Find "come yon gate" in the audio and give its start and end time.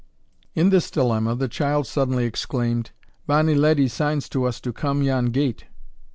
4.73-5.65